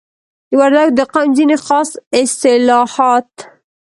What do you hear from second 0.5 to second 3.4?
وردګو د قوم ځینی خاص اصتلاحات